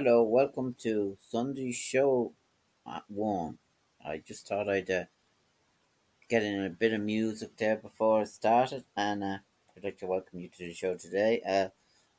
Hello, 0.00 0.22
welcome 0.22 0.76
to 0.78 1.18
Sunday 1.28 1.72
Show 1.72 2.32
at 2.86 3.02
1. 3.08 3.58
I 4.06 4.18
just 4.18 4.46
thought 4.46 4.68
I'd 4.68 4.88
uh, 4.88 5.04
get 6.28 6.44
in 6.44 6.64
a 6.64 6.70
bit 6.70 6.92
of 6.92 7.00
music 7.00 7.56
there 7.56 7.74
before 7.74 8.20
I 8.20 8.24
started, 8.24 8.84
and 8.96 9.24
uh, 9.24 9.38
I'd 9.76 9.82
like 9.82 9.98
to 9.98 10.06
welcome 10.06 10.38
you 10.38 10.50
to 10.50 10.66
the 10.66 10.72
show 10.72 10.94
today. 10.94 11.42
Uh, 11.44 11.70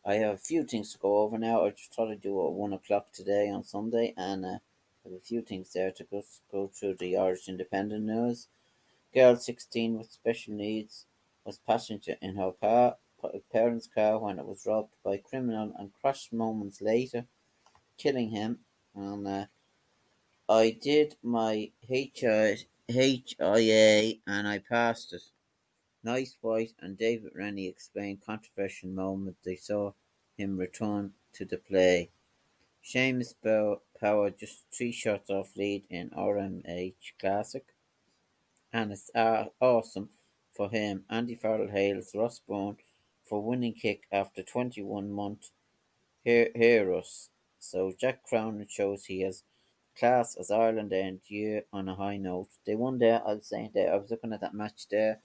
I 0.05 0.15
have 0.15 0.33
a 0.33 0.37
few 0.37 0.65
things 0.65 0.91
to 0.91 0.99
go 0.99 1.19
over 1.19 1.37
now. 1.37 1.65
I 1.65 1.69
just 1.69 1.93
thought 1.93 2.11
I'd 2.11 2.19
do 2.19 2.45
at 2.45 2.51
1 2.51 2.73
o'clock 2.73 3.13
today 3.13 3.49
on 3.49 3.63
Sunday, 3.63 4.13
and 4.17 4.43
uh, 4.43 4.49
I 4.49 4.59
have 5.05 5.13
a 5.13 5.21
few 5.21 5.41
things 5.41 5.71
there 5.71 5.91
to 5.91 6.03
go, 6.03 6.21
go 6.51 6.67
through 6.67 6.95
the 6.95 7.15
Irish 7.15 7.47
Independent 7.47 8.03
news. 8.03 8.49
Girl 9.13 9.37
16 9.37 9.97
with 9.97 10.11
special 10.11 10.53
needs 10.53 11.05
was 11.45 11.59
passenger 11.59 12.17
in 12.21 12.35
her 12.35 12.51
car, 12.51 12.97
parents' 13.53 13.87
car 13.87 14.19
when 14.19 14.37
it 14.37 14.45
was 14.45 14.65
robbed 14.65 14.95
by 15.01 15.15
criminal 15.15 15.71
and 15.79 15.93
crashed 16.01 16.33
moments 16.33 16.81
later 16.81 17.25
killing 17.99 18.31
him. 18.31 18.59
And 18.95 19.27
uh, 19.27 19.45
I 20.49 20.71
did 20.71 21.15
my 21.21 21.71
HI, 21.87 22.57
HIA 22.87 24.13
and 24.25 24.47
I 24.47 24.57
passed 24.57 25.13
it. 25.13 25.21
Nic 26.03 26.29
White 26.41 26.73
and 26.79 26.97
David 26.97 27.33
Rennie 27.35 27.67
explained 27.67 28.25
controversial 28.25 28.89
moment 28.89 29.35
they 29.43 29.57
saw 29.57 29.91
him 30.37 30.57
return 30.57 31.11
to 31.33 31.45
the 31.45 31.57
play. 31.57 32.09
Seamus 32.83 33.35
Power 33.99 34.29
just 34.31 34.63
three 34.71 34.93
shots 34.93 35.29
off 35.29 35.55
lead 35.57 35.85
in 35.89 36.09
RSM 36.11 36.93
Classic. 37.19 37.65
And 38.71 38.91
it's 38.91 39.11
uh, 39.13 39.45
awesome 39.59 40.09
for 40.55 40.69
him. 40.69 41.03
Andy 41.09 41.35
Farrell 41.35 41.69
hails 41.69 42.15
Ross 42.15 42.39
Byrne 42.39 42.77
for 43.25 43.43
winning 43.43 43.73
kick 43.73 44.03
after 44.11 44.41
21 44.41 45.11
months. 45.11 45.51
Hear, 46.23 46.49
hear 46.55 46.93
us. 46.93 47.29
So 47.59 47.93
Jack 47.99 48.23
Cronin 48.23 48.67
shows 48.69 49.05
he 49.05 49.21
has 49.21 49.43
class 49.97 50.35
as 50.35 50.49
Ireland 50.49 50.93
end 50.93 51.19
year 51.27 51.65
on 51.73 51.89
a 51.89 51.95
high 51.95 52.17
note. 52.17 52.47
They 52.65 52.75
won 52.75 52.99
there. 52.99 53.21
I 53.25 53.33
was 53.33 53.47
saying 53.47 53.71
there. 53.73 53.93
I 53.93 53.97
was 53.97 54.09
looking 54.09 54.33
at 54.33 54.41
that 54.41 54.53
match 54.53 54.87
there. 54.89 55.19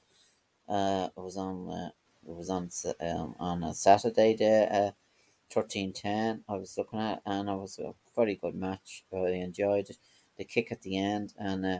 Uh, 0.68 1.08
it 1.16 1.20
was 1.20 1.36
on. 1.36 1.70
Uh, 1.70 1.90
it 2.26 2.34
was 2.34 2.50
on 2.50 2.70
um, 3.00 3.36
on 3.38 3.62
a 3.62 3.72
Saturday 3.74 4.34
there. 4.34 4.68
Uh, 4.72 4.90
thirteen 5.50 5.92
ten. 5.92 6.42
I 6.48 6.56
was 6.56 6.76
looking 6.76 7.00
at, 7.00 7.22
and 7.24 7.48
it 7.48 7.52
was 7.52 7.78
a 7.78 7.94
very 8.16 8.34
good 8.34 8.54
match. 8.54 9.04
I 9.12 9.28
enjoyed 9.28 9.90
it. 9.90 9.98
The 10.36 10.44
kick 10.44 10.72
at 10.72 10.82
the 10.82 10.98
end, 10.98 11.34
and 11.38 11.64
uh, 11.64 11.78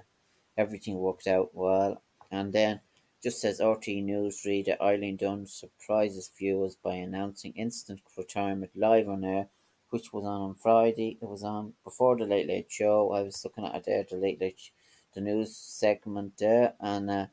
everything 0.57 0.99
worked 0.99 1.27
out 1.27 1.51
well. 1.55 2.03
And 2.31 2.53
then, 2.53 2.81
just 3.23 3.45
as 3.45 3.61
RTÉ 3.61 4.05
News 4.05 4.45
reader 4.45 4.77
Eileen 4.81 5.17
Dunne 5.17 5.47
surprises 5.47 6.31
viewers 6.39 6.77
by 6.77 6.95
announcing 6.95 7.53
instant 7.57 8.03
retirement 8.17 8.71
live 8.77 9.09
on 9.09 9.25
air 9.25 9.49
which 9.95 10.13
was 10.13 10.25
on 10.25 10.41
on 10.41 10.55
Friday. 10.57 11.17
It 11.23 11.29
was 11.29 11.45
on 11.45 11.73
before 11.85 12.17
the 12.17 12.27
Late 12.27 12.49
Late 12.49 12.67
Show. 12.69 13.13
I 13.13 13.23
was 13.23 13.45
looking 13.45 13.65
at 13.65 13.77
it 13.77 13.85
there, 13.85 14.03
the 14.03 14.17
Late 14.17 14.41
Late, 14.41 14.73
the 15.15 15.21
news 15.21 15.57
segment 15.57 16.37
there, 16.37 16.75
and 16.81 17.09
uh, 17.09 17.27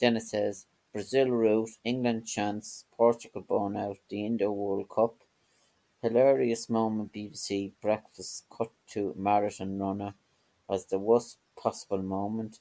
then 0.00 0.16
it 0.16 0.22
says 0.22 0.64
Brazil 0.94 1.28
route, 1.28 1.76
England 1.84 2.26
chance, 2.26 2.86
Portugal 2.96 3.42
born 3.42 3.76
out, 3.76 3.98
the 4.08 4.24
Indo 4.24 4.50
World 4.50 4.88
Cup. 4.88 5.16
Hilarious 6.00 6.70
moment 6.70 7.12
BBC 7.12 7.72
breakfast 7.82 8.46
cut 8.50 8.70
to 8.92 9.14
marathon 9.14 9.78
runner 9.78 10.14
as 10.70 10.86
the 10.86 10.98
worst 10.98 11.36
possible 11.62 12.02
moment. 12.02 12.60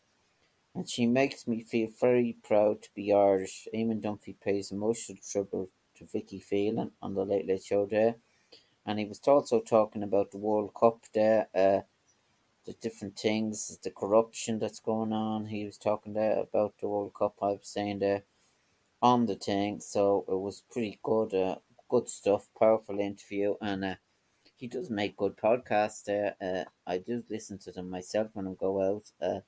And 0.76 0.90
she 0.90 1.06
makes 1.06 1.48
me 1.48 1.64
feel 1.64 1.88
very 2.02 2.36
proud 2.44 2.82
to 2.82 2.90
be 2.94 3.14
Irish. 3.14 3.70
Eamon 3.74 4.02
Dunphy 4.02 4.36
pays 4.44 4.74
emotional 4.74 5.20
tribute 5.26 5.72
to 5.96 6.06
Vicky 6.06 6.40
Phelan 6.42 6.92
on 7.02 7.14
the 7.14 7.24
Late 7.24 7.48
Late 7.48 7.64
Show 7.64 7.86
there 7.86 8.16
and 8.86 9.00
he 9.00 9.06
was 9.06 9.20
also 9.28 9.60
talking 9.60 10.04
about 10.04 10.32
the 10.32 10.38
World 10.38 10.74
Cup 10.74 11.06
there, 11.14 11.48
uh, 11.56 11.82
the 12.66 12.74
different 12.82 13.18
things, 13.18 13.78
the 13.84 13.92
corruption 13.92 14.60
that's 14.60 14.80
going 14.80 15.14
on. 15.14 15.46
He 15.48 15.66
was 15.66 15.78
talking 15.78 16.14
there 16.14 16.40
about 16.40 16.78
the 16.80 16.88
World 16.88 17.14
Cup. 17.14 17.36
I 17.42 17.52
was 17.52 17.68
saying 17.68 18.00
there 18.00 18.24
on 19.02 19.26
the 19.26 19.36
thing, 19.36 19.80
so 19.80 20.26
it 20.28 20.40
was 20.40 20.64
pretty 20.72 21.00
good, 21.04 21.34
uh, 21.34 21.56
good 21.90 22.08
stuff, 22.08 22.48
powerful 22.58 23.00
interview, 23.00 23.56
and 23.62 23.84
uh, 23.84 23.96
he 24.58 24.68
does 24.68 24.90
make 24.90 25.18
good 25.18 25.36
podcasts 25.38 26.04
there. 26.04 26.36
Uh, 26.42 26.66
I 26.86 27.00
do 27.00 27.24
listen 27.30 27.58
to 27.60 27.72
them 27.72 27.90
myself 27.90 28.30
when 28.34 28.48
I 28.48 28.54
go 28.54 28.82
out. 28.82 29.12
Uh, 29.22 29.42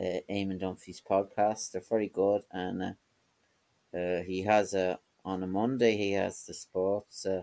uh, 0.00 0.20
Eamon 0.30 0.60
Dunphy's 0.60 1.00
podcast, 1.00 1.72
they're 1.72 1.82
very 1.82 2.08
good, 2.08 2.42
and 2.50 2.82
uh, 2.82 3.96
uh, 3.96 4.22
he 4.22 4.42
has 4.42 4.74
a 4.74 4.98
on 5.24 5.42
a 5.42 5.46
Monday 5.46 5.96
he 5.96 6.12
has 6.12 6.46
the 6.46 6.54
sports. 6.54 7.26
Uh, 7.26 7.42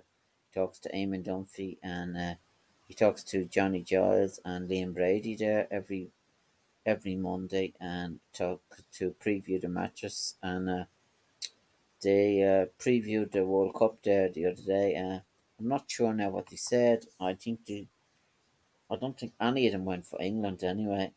talks 0.57 0.79
to 0.79 0.89
Eamon 0.89 1.23
Dunphy 1.23 1.77
and 1.83 2.17
uh, 2.17 2.33
he 2.87 2.95
talks 2.95 3.23
to 3.25 3.45
Johnny 3.45 3.83
Giles 3.83 4.39
and 4.43 4.67
Liam 4.67 4.91
Brady 4.91 5.35
there 5.35 5.67
every 5.69 6.09
every 6.83 7.15
Monday 7.15 7.73
and 7.79 8.19
talk 8.33 8.61
to 8.93 9.13
preview 9.23 9.61
the 9.61 9.67
matches 9.67 10.33
and 10.41 10.67
uh, 10.67 10.83
they 12.01 12.41
uh, 12.41 12.65
previewed 12.83 13.31
the 13.31 13.45
World 13.45 13.75
Cup 13.75 13.97
there 14.03 14.29
the 14.29 14.47
other 14.47 14.63
day. 14.63 14.95
Uh, 14.95 15.19
I'm 15.59 15.67
not 15.67 15.91
sure 15.91 16.13
now 16.13 16.29
what 16.29 16.47
they 16.47 16.55
said. 16.55 17.05
I 17.19 17.35
think 17.35 17.65
they, 17.65 17.87
I 18.89 18.95
don't 18.95 19.19
think 19.19 19.33
any 19.39 19.67
of 19.67 19.73
them 19.73 19.85
went 19.85 20.07
for 20.07 20.19
England 20.19 20.63
anyway. 20.63 21.11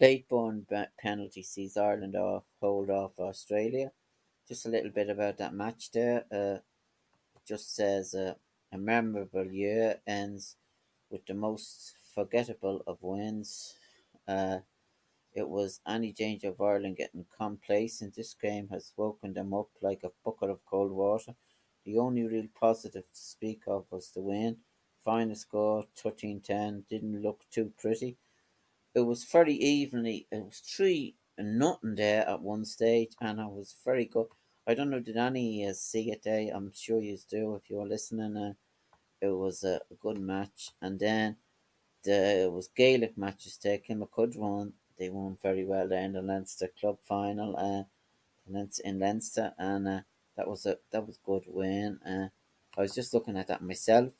Late 0.00 0.28
Byrne 0.28 0.66
penalty 0.98 1.42
sees 1.42 1.76
Ireland 1.76 2.16
off 2.16 2.44
hold 2.60 2.90
off 2.90 3.20
Australia. 3.20 3.92
Just 4.48 4.66
a 4.66 4.70
little 4.70 4.90
bit 4.90 5.08
about 5.08 5.38
that 5.38 5.54
match 5.54 5.92
there. 5.92 6.24
Uh, 6.32 6.58
just 7.46 7.74
says 7.74 8.14
uh, 8.14 8.34
a 8.72 8.78
memorable 8.78 9.46
year 9.46 10.00
ends 10.06 10.56
with 11.10 11.24
the 11.26 11.34
most 11.34 11.94
forgettable 12.14 12.82
of 12.86 12.98
wins. 13.00 13.74
Uh, 14.26 14.58
it 15.34 15.48
was 15.48 15.80
any 15.86 16.12
danger 16.12 16.48
of 16.48 16.60
Ireland 16.60 16.96
getting 16.96 17.26
complacent. 17.36 18.14
This 18.14 18.34
game 18.34 18.68
has 18.70 18.92
woken 18.96 19.34
them 19.34 19.52
up 19.52 19.68
like 19.82 20.02
a 20.02 20.12
bucket 20.24 20.50
of 20.50 20.64
cold 20.64 20.92
water. 20.92 21.34
The 21.84 21.98
only 21.98 22.22
real 22.24 22.48
positive 22.58 23.04
to 23.04 23.20
speak 23.20 23.62
of 23.66 23.84
was 23.90 24.10
the 24.10 24.22
win. 24.22 24.56
Final 25.04 25.36
score 25.36 25.84
13 25.94 26.40
10 26.40 26.84
didn't 26.90 27.22
look 27.22 27.44
too 27.50 27.72
pretty. 27.78 28.16
It 28.94 29.00
was 29.00 29.24
very 29.24 29.54
evenly, 29.54 30.26
it 30.32 30.42
was 30.42 30.58
3 30.60 31.14
and 31.38 31.58
nothing 31.58 31.94
there 31.94 32.26
at 32.26 32.40
one 32.40 32.64
stage, 32.64 33.12
and 33.20 33.38
it 33.38 33.50
was 33.50 33.76
very 33.84 34.06
good. 34.06 34.28
I 34.68 34.74
don't 34.74 34.90
know, 34.90 34.98
did 34.98 35.16
any 35.16 35.64
uh, 35.64 35.72
see 35.72 36.10
it 36.10 36.24
there? 36.24 36.50
I'm 36.52 36.72
sure 36.74 37.00
you 37.00 37.16
do 37.30 37.54
if 37.54 37.70
you're 37.70 37.86
listening. 37.86 38.36
Uh, 38.36 38.54
it 39.20 39.28
was 39.28 39.62
a, 39.62 39.80
good 40.00 40.18
match. 40.18 40.72
And 40.82 40.98
then 40.98 41.36
the, 42.02 42.42
it 42.42 42.52
was 42.52 42.68
Gaelic 42.76 43.16
matches 43.16 43.58
there. 43.62 43.78
Kilmacud 43.78 44.36
won. 44.36 44.72
They 44.98 45.08
won 45.08 45.38
very 45.40 45.64
well 45.64 45.86
there 45.86 46.02
in 46.02 46.14
the 46.14 46.22
Leinster 46.22 46.68
Club 46.80 46.98
final 47.02 47.56
uh, 47.56 47.84
in 48.84 48.98
Leinster. 48.98 49.52
And 49.56 49.86
uh, 49.86 50.00
that 50.36 50.48
was 50.48 50.66
a 50.66 50.78
that 50.90 51.06
was 51.06 51.18
good 51.24 51.44
win. 51.46 52.00
Uh, 52.04 52.28
I 52.76 52.80
was 52.80 52.94
just 52.94 53.14
looking 53.14 53.36
at 53.36 53.46
that 53.46 53.62
myself. 53.62 54.10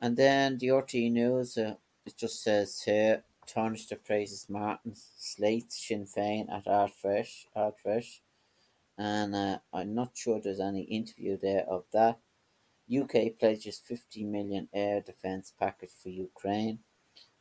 And 0.00 0.16
then 0.16 0.58
the 0.58 0.68
RTÉ 0.68 1.10
News, 1.10 1.58
uh, 1.58 1.74
it 2.06 2.16
just 2.16 2.42
says 2.42 2.82
here, 2.82 3.24
Taoiseach 3.46 4.04
praises 4.04 4.48
Martin, 4.48 4.94
slates 4.94 5.86
Sinn 5.86 6.06
Féin 6.06 6.50
at 6.50 6.68
Ard 6.68 6.92
Fheis. 7.02 7.46
Ardfresh 7.56 8.20
and 9.00 9.34
uh, 9.34 9.58
I'm 9.72 9.94
not 9.94 10.10
sure 10.14 10.38
there's 10.38 10.60
any 10.60 10.82
interview 10.82 11.38
there 11.38 11.64
of 11.66 11.84
that. 11.94 12.18
UK 12.94 13.38
pledges 13.38 13.78
50 13.78 14.24
million 14.24 14.68
air 14.74 15.00
defence 15.00 15.54
package 15.58 15.92
for 16.02 16.10
Ukraine, 16.10 16.80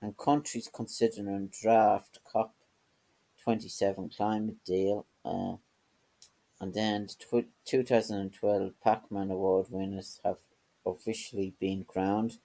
and 0.02 0.18
countries 0.18 0.70
considering 0.74 1.52
draft 1.62 2.20
COP 2.24 2.54
27 3.44 4.10
climate 4.16 4.64
deal. 4.66 5.06
Uh, 5.26 5.56
and 6.62 6.74
then 6.74 7.08
the 7.32 7.46
2012 7.66 8.72
Pac-Man 8.82 9.30
Award 9.30 9.68
winners 9.70 10.22
have 10.24 10.38
officially 10.86 11.54
been 11.60 11.84
crowned. 11.84 12.38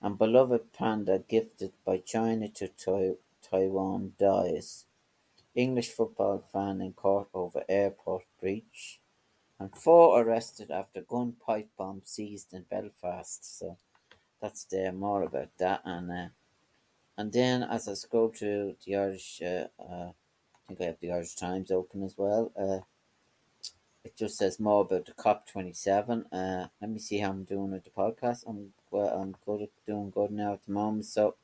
And 0.00 0.16
beloved 0.16 0.72
panda 0.72 1.24
gifted 1.28 1.72
by 1.84 1.98
China 1.98 2.46
to 2.48 3.16
Taiwan 3.42 4.12
dies. 4.20 4.84
English 5.54 5.90
football 5.90 6.44
fan 6.52 6.80
in 6.80 6.92
court 6.92 7.28
over 7.34 7.64
airport 7.68 8.24
breach, 8.40 9.00
and 9.58 9.76
four 9.76 10.20
arrested 10.20 10.70
after 10.70 11.00
gun 11.00 11.34
pipe 11.44 11.68
bomb 11.76 12.02
seized 12.04 12.54
in 12.54 12.62
Belfast. 12.62 13.58
So 13.58 13.76
that's 14.40 14.64
there 14.64 14.92
more 14.92 15.22
about 15.22 15.50
that 15.58 15.82
and 15.84 16.10
uh, 16.10 16.28
and 17.20 17.32
then 17.34 17.62
as 17.62 17.86
I 17.86 17.92
scroll 17.92 18.32
through 18.34 18.76
the 18.86 18.96
Irish, 18.96 19.42
uh, 19.42 19.66
uh, 19.78 20.12
I 20.12 20.58
think 20.66 20.80
I 20.80 20.84
have 20.84 21.00
the 21.00 21.12
Irish 21.12 21.34
Times 21.34 21.70
open 21.70 22.02
as 22.02 22.16
well. 22.16 22.50
Uh, 22.58 22.78
it 24.02 24.16
just 24.16 24.38
says 24.38 24.58
more 24.58 24.80
about 24.80 25.04
the 25.04 25.12
COP 25.12 25.46
twenty 25.46 25.74
seven. 25.74 26.24
Uh, 26.32 26.68
let 26.80 26.90
me 26.90 26.98
see 26.98 27.18
how 27.18 27.28
I'm 27.28 27.44
doing 27.44 27.72
with 27.72 27.84
the 27.84 27.90
podcast. 27.90 28.44
I'm 28.46 28.72
well, 28.90 29.08
I'm 29.08 29.36
good 29.44 29.68
doing 29.86 30.08
good 30.08 30.30
now 30.30 30.54
at 30.54 30.64
the 30.64 30.72
moment. 30.72 31.04
So 31.04 31.34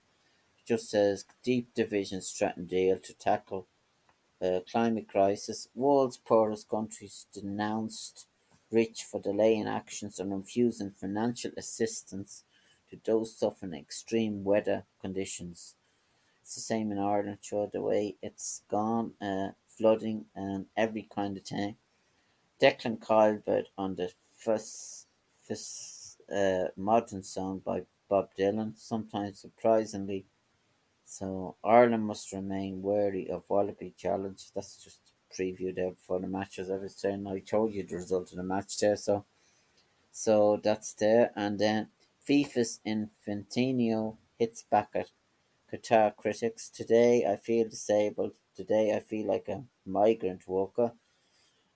it 0.58 0.66
just 0.66 0.88
says 0.88 1.26
deep 1.42 1.74
divisions 1.74 2.30
threaten 2.30 2.64
deal 2.64 2.96
to 2.98 3.12
tackle 3.12 3.66
climate 4.70 5.08
crisis. 5.08 5.68
World's 5.74 6.18
poorest 6.18 6.68
countries 6.68 7.26
denounced 7.32 8.26
rich 8.70 9.04
for 9.04 9.20
delaying 9.20 9.66
actions 9.66 10.20
on 10.20 10.30
refusing 10.30 10.90
financial 10.90 11.52
assistance 11.56 12.44
to 12.90 12.98
those 13.04 13.36
suffering 13.36 13.74
extreme 13.74 14.44
weather 14.44 14.84
conditions. 15.00 15.74
It's 16.42 16.54
the 16.54 16.60
same 16.60 16.92
in 16.92 16.98
Ireland, 16.98 17.38
sure, 17.40 17.68
the 17.72 17.80
way 17.80 18.16
it's 18.22 18.62
gone, 18.70 19.12
uh, 19.20 19.48
flooding 19.66 20.26
and 20.34 20.66
every 20.76 21.02
kind 21.02 21.36
of 21.36 21.44
thing. 21.44 21.76
Declan 22.60 22.98
Kilbreth 22.98 23.66
on 23.76 23.96
the 23.96 24.12
first, 24.36 25.06
first 25.46 26.20
uh, 26.32 26.68
modern 26.76 27.22
song 27.22 27.60
by 27.64 27.82
Bob 28.08 28.30
Dylan, 28.38 28.78
sometimes 28.78 29.40
surprisingly. 29.40 30.24
So 31.08 31.54
Ireland 31.64 32.04
must 32.04 32.32
remain 32.32 32.82
wary 32.82 33.30
of 33.30 33.48
Wallaby 33.48 33.94
Challenge. 33.96 34.44
That's 34.52 34.82
just 34.82 35.00
preview 35.32 35.74
there 35.74 35.92
before 35.92 36.18
the 36.18 36.26
matches. 36.26 36.68
Was 36.68 36.96
saying 36.96 37.26
I 37.26 37.38
told 37.38 37.72
you 37.72 37.84
the 37.84 37.94
result 37.94 38.32
of 38.32 38.36
the 38.36 38.42
match 38.42 38.76
there, 38.78 38.96
so 38.96 39.24
so 40.10 40.60
that's 40.62 40.92
there. 40.94 41.30
And 41.36 41.60
then 41.60 41.88
FIFA's 42.28 42.80
Infantino 42.84 44.16
hits 44.36 44.64
back 44.64 44.90
at 44.94 45.10
Qatar 45.72 46.14
critics. 46.16 46.68
Today 46.68 47.24
I 47.24 47.36
feel 47.36 47.68
disabled. 47.68 48.32
Today 48.56 48.92
I 48.92 48.98
feel 48.98 49.28
like 49.28 49.48
a 49.48 49.62
migrant 49.86 50.48
worker. 50.48 50.92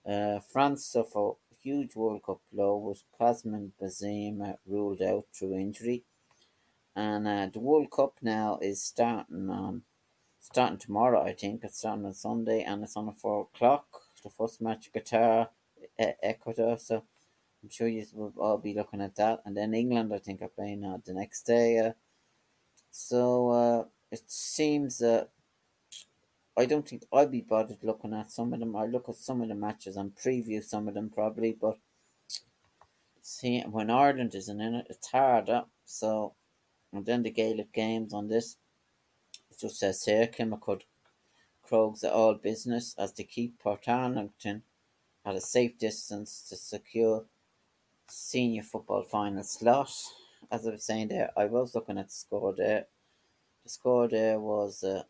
Uh, 0.04 0.40
France 0.40 0.84
suffer 0.86 1.34
huge 1.62 1.94
World 1.94 2.24
Cup 2.24 2.40
blow 2.52 2.76
with 2.78 3.04
Karim 3.16 3.72
Benzema 3.80 4.56
ruled 4.66 5.02
out 5.02 5.26
through 5.32 5.54
injury. 5.54 6.04
And 6.96 7.26
uh, 7.26 7.48
the 7.52 7.60
World 7.60 7.90
Cup 7.90 8.14
now 8.20 8.58
is 8.60 8.82
starting 8.82 9.48
on 9.48 9.82
starting 10.40 10.78
tomorrow. 10.78 11.22
I 11.22 11.32
think 11.32 11.62
it's 11.62 11.78
starting 11.78 12.04
on 12.04 12.14
Sunday, 12.14 12.62
and 12.62 12.82
it's 12.82 12.96
on 12.96 13.08
at 13.08 13.18
four 13.18 13.42
o'clock. 13.42 13.86
The 14.22 14.30
first 14.30 14.60
match, 14.60 14.90
Qatar, 14.94 15.48
Ecuador. 15.98 16.78
So 16.78 17.04
I'm 17.62 17.70
sure 17.70 17.88
you 17.88 18.04
will 18.12 18.32
all 18.38 18.58
be 18.58 18.74
looking 18.74 19.00
at 19.00 19.16
that. 19.16 19.40
And 19.44 19.56
then 19.56 19.74
England, 19.74 20.12
I 20.12 20.18
think, 20.18 20.42
are 20.42 20.48
playing 20.48 20.84
uh, 20.84 20.98
the 21.04 21.14
next 21.14 21.42
day. 21.42 21.78
Uh, 21.78 21.92
so 22.90 23.50
uh, 23.50 23.84
it 24.10 24.22
seems 24.26 24.98
that 24.98 25.30
I 26.56 26.66
don't 26.66 26.86
think 26.86 27.04
I'll 27.12 27.26
be 27.26 27.40
bothered 27.40 27.82
looking 27.82 28.12
at 28.12 28.30
some 28.30 28.52
of 28.52 28.60
them. 28.60 28.76
I 28.76 28.86
look 28.86 29.08
at 29.08 29.14
some 29.14 29.40
of 29.40 29.48
the 29.48 29.54
matches 29.54 29.96
and 29.96 30.14
preview 30.14 30.62
some 30.62 30.88
of 30.88 30.94
them 30.94 31.08
probably, 31.08 31.56
but 31.58 31.78
see 33.22 33.60
when 33.60 33.90
Ireland 33.90 34.34
isn't 34.34 34.60
in 34.60 34.74
it, 34.74 34.86
it's 34.90 35.08
harder. 35.08 35.64
So 35.84 36.34
and 36.92 37.06
then 37.06 37.22
the 37.22 37.30
Gaelic 37.30 37.72
games 37.72 38.12
on 38.12 38.28
this. 38.28 38.56
It 39.50 39.58
just 39.60 39.78
says 39.78 40.04
here 40.04 40.26
Kilmacud 40.26 40.82
Crokes 41.62 42.02
are 42.04 42.12
all 42.12 42.34
business 42.34 42.94
as 42.98 43.12
they 43.12 43.24
keep 43.24 43.62
Portarlington 43.62 44.62
at 45.24 45.36
a 45.36 45.40
safe 45.40 45.78
distance 45.78 46.44
to 46.48 46.56
secure 46.56 47.24
senior 48.08 48.62
football 48.62 49.02
final 49.02 49.44
slot. 49.44 49.92
As 50.50 50.66
I 50.66 50.70
was 50.70 50.84
saying 50.84 51.08
there, 51.08 51.30
I 51.36 51.44
was 51.44 51.74
looking 51.74 51.98
at 51.98 52.08
the 52.08 52.12
score 52.12 52.54
there. 52.56 52.86
The 53.62 53.70
score 53.70 54.08
there 54.08 54.40
was 54.40 54.82
uh, 54.82 55.04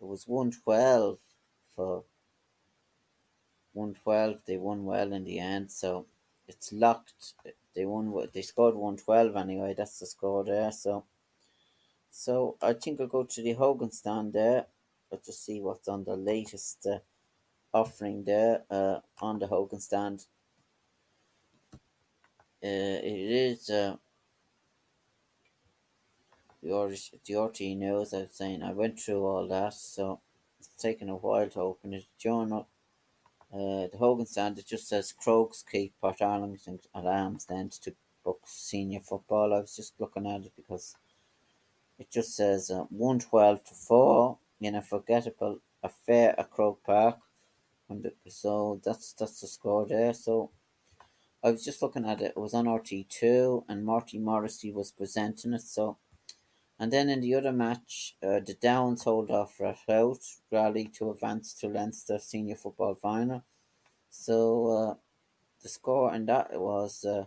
it 0.00 0.06
was 0.06 0.28
one 0.28 0.52
twelve 0.52 1.18
for 1.74 2.04
one 3.72 3.94
twelve. 3.94 4.42
They 4.46 4.58
won 4.58 4.84
well 4.84 5.12
in 5.12 5.24
the 5.24 5.40
end, 5.40 5.72
so 5.72 6.06
it's 6.46 6.72
locked. 6.72 7.34
They 7.74 7.84
won. 7.84 8.12
They 8.32 8.42
scored 8.42 8.74
one 8.74 8.96
twelve 8.96 9.36
anyway. 9.36 9.74
That's 9.76 9.98
the 9.98 10.06
score 10.06 10.44
there. 10.44 10.72
So, 10.72 11.04
so 12.10 12.56
I 12.62 12.72
think 12.72 13.00
I'll 13.00 13.06
go 13.06 13.24
to 13.24 13.42
the 13.42 13.52
Hogan 13.52 13.90
stand 13.90 14.32
there. 14.32 14.66
Let's 15.10 15.26
just 15.26 15.44
see 15.44 15.60
what's 15.60 15.88
on 15.88 16.04
the 16.04 16.16
latest 16.16 16.86
uh, 16.86 16.98
offering 17.72 18.24
there 18.24 18.62
uh, 18.70 19.00
on 19.20 19.38
the 19.38 19.46
Hogan 19.46 19.80
stand. 19.80 20.26
Uh, 22.62 22.98
it 23.04 23.30
is 23.30 23.70
uh, 23.70 23.96
the 26.62 26.72
Irish, 26.72 27.12
the 27.24 27.36
RT 27.36 27.60
knows 27.76 28.12
I 28.12 28.22
was 28.22 28.32
saying 28.32 28.62
I 28.62 28.72
went 28.72 28.98
through 28.98 29.24
all 29.24 29.46
that, 29.48 29.74
so 29.74 30.20
it's 30.58 30.68
taken 30.68 31.08
a 31.08 31.16
while 31.16 31.48
to 31.50 31.60
open 31.60 31.94
it. 31.94 32.06
Journal, 32.18 32.66
uh, 33.52 33.88
the 33.90 33.98
Hogan 33.98 34.26
stand, 34.26 34.58
it 34.58 34.66
just 34.66 34.88
says 34.88 35.12
Crokes 35.12 35.64
keep 35.70 35.94
Portarlington 36.02 36.80
at 36.94 37.06
arm's 37.06 37.46
length 37.48 37.80
to 37.82 37.94
book 38.24 38.40
senior 38.44 39.00
football. 39.00 39.54
I 39.54 39.60
was 39.60 39.74
just 39.74 39.94
looking 39.98 40.26
at 40.26 40.44
it 40.44 40.52
because 40.56 40.96
it 41.98 42.10
just 42.10 42.36
says 42.36 42.70
uh, 42.70 42.84
112 42.90 43.64
to 43.64 43.74
4 43.74 44.38
in 44.60 44.74
a 44.74 44.82
forgettable 44.82 45.60
affair 45.82 46.38
at 46.38 46.50
Croke 46.50 46.82
Park. 46.84 47.18
And 47.88 48.10
so 48.28 48.80
that's 48.84 49.14
that's 49.14 49.40
the 49.40 49.46
score 49.46 49.86
there. 49.86 50.12
So 50.12 50.50
I 51.42 51.52
was 51.52 51.64
just 51.64 51.80
looking 51.82 52.04
at 52.04 52.20
it. 52.20 52.32
It 52.36 52.36
was 52.36 52.52
on 52.52 52.66
RTÉ2, 52.66 53.64
and 53.68 53.84
Marty 53.84 54.18
Morrissey 54.18 54.72
was 54.72 54.90
presenting 54.90 55.52
it. 55.52 55.62
So, 55.62 55.96
and 56.78 56.92
then 56.92 57.08
in 57.08 57.20
the 57.20 57.34
other 57.34 57.52
match, 57.52 58.16
uh, 58.22 58.40
the 58.40 58.56
Downs 58.60 59.04
hold 59.04 59.30
off 59.30 59.60
out 59.60 60.18
rally 60.52 60.86
to 60.94 61.10
advance 61.10 61.54
to 61.54 61.68
Leinster 61.68 62.18
Senior 62.18 62.56
Football 62.56 62.94
Final. 62.94 63.44
So 64.10 64.66
uh, 64.68 64.94
the 65.62 65.68
score 65.68 66.14
in 66.14 66.26
that 66.26 66.52
was 66.52 67.04
uh, 67.04 67.24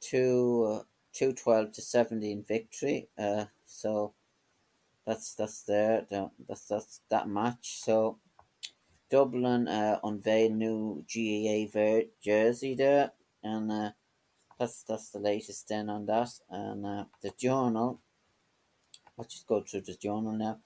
two 0.00 0.80
uh, 0.80 0.82
two 1.12 1.32
twelve 1.32 1.72
to 1.72 1.82
seventeen 1.82 2.44
victory. 2.46 3.08
Uh, 3.18 3.46
so 3.64 4.14
that's 5.06 5.34
that's 5.34 5.62
there. 5.62 6.06
That's 6.48 6.66
that's 6.66 7.00
that 7.08 7.28
match. 7.28 7.78
So 7.84 8.18
Dublin 9.10 9.68
uh, 9.68 10.00
unveil 10.02 10.50
new 10.50 11.04
GAA 11.12 11.70
ver- 11.72 12.10
jersey 12.22 12.74
there, 12.74 13.12
and 13.42 13.70
uh, 13.70 13.90
that's 14.58 14.82
that's 14.82 15.10
the 15.10 15.20
latest 15.20 15.68
then 15.68 15.88
on 15.88 16.06
that. 16.06 16.30
And 16.50 16.84
uh, 16.84 17.04
the 17.22 17.30
journal, 17.38 18.00
I'll 19.18 19.24
just 19.24 19.46
go 19.46 19.62
through 19.62 19.82
the 19.82 19.94
journal 19.94 20.32
now. 20.32 20.58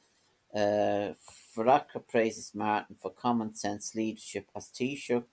Uh, 0.52 1.14
Varadkar 1.56 2.06
praises 2.08 2.52
Martin 2.54 2.96
for 3.00 3.10
common 3.10 3.54
sense 3.54 3.94
leadership 3.94 4.46
as 4.56 4.68
Taoiseach 4.68 5.24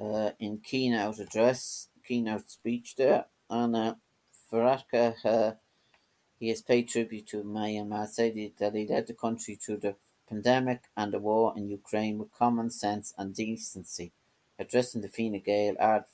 uh, 0.00 0.30
in 0.38 0.58
keynote 0.58 1.18
address, 1.18 1.88
keynote 2.06 2.48
speech 2.48 2.94
there. 2.96 3.26
And 3.50 3.74
uh, 3.74 3.94
Varadkar, 4.52 5.14
uh, 5.24 5.52
he 6.38 6.48
has 6.50 6.62
paid 6.62 6.88
tribute 6.88 7.26
to 7.28 7.42
Myanmar, 7.42 8.08
said 8.08 8.34
that 8.58 8.74
he 8.74 8.86
led 8.86 9.08
the 9.08 9.14
country 9.14 9.56
through 9.56 9.78
the 9.78 9.96
pandemic 10.28 10.82
and 10.96 11.12
the 11.12 11.18
war 11.18 11.52
in 11.56 11.68
Ukraine 11.68 12.18
with 12.18 12.32
common 12.32 12.70
sense 12.70 13.12
and 13.18 13.34
decency. 13.34 14.12
Addressing 14.58 15.00
the 15.00 15.08
Fine 15.08 15.42
Gael 15.44 15.74
Ard 15.80 16.04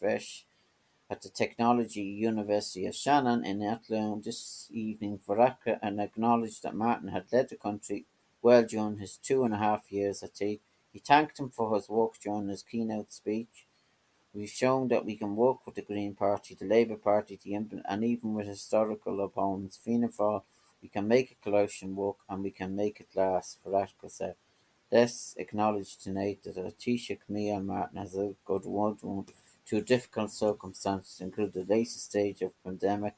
at 1.11 1.23
the 1.23 1.31
Technology 1.31 2.03
University 2.03 2.85
of 2.85 2.95
Shannon 2.95 3.43
in 3.43 3.62
Athlone 3.62 4.21
this 4.23 4.69
evening, 4.71 5.19
Varadkar 5.27 5.79
and 5.81 6.00
acknowledged 6.00 6.62
that 6.62 6.75
Martin 6.75 7.09
had 7.09 7.33
led 7.33 7.49
the 7.49 7.57
country 7.57 8.05
well 8.43 8.62
during 8.62 8.99
his 8.99 9.17
two 9.17 9.43
and 9.45 9.55
a 9.55 9.59
half 9.59 9.91
years 9.91 10.23
at 10.23 10.35
Teague. 10.35 10.61
He 10.93 10.99
thanked 10.99 11.38
him 11.38 11.49
for 11.49 11.75
his 11.75 11.88
work 11.88 12.19
during 12.23 12.49
his 12.49 12.62
keynote 12.62 13.11
speech. 13.11 13.67
We've 14.35 14.50
shown 14.50 14.88
that 14.88 15.07
we 15.07 15.17
can 15.17 15.35
work 15.35 15.65
with 15.65 15.77
the 15.77 15.83
Green 15.83 16.15
Party, 16.15 16.55
the 16.55 16.67
Labour 16.67 16.97
Party, 16.97 17.38
the 17.43 17.55
implement, 17.55 17.87
and 17.88 18.05
even 18.05 18.35
with 18.35 18.47
historical 18.47 19.25
opponents. 19.25 19.79
Fianna 19.83 20.09
Fáil, 20.09 20.43
we 20.83 20.88
can 20.88 21.09
make 21.09 21.31
a 21.31 21.43
coalition 21.43 21.97
work 21.97 22.17
and 22.29 22.43
we 22.43 22.50
can 22.50 22.77
make 22.77 23.00
it 23.00 23.09
last, 23.15 23.59
Varadkar 23.65 24.11
said. 24.11 24.35
Let's 24.93 25.35
acknowledge 25.38 25.97
tonight 25.97 26.41
that 26.45 26.57
Taoiseach 26.57 27.19
Micheál 27.31 27.65
Martin 27.65 27.99
has 27.99 28.15
a 28.15 28.35
good 28.45 28.65
word 28.65 28.99
to 29.68 29.80
difficult 29.80 30.30
circumstances, 30.30 31.20
including 31.20 31.64
the 31.66 31.75
latest 31.75 32.04
stage 32.06 32.42
of 32.42 32.62
pandemic 32.64 33.14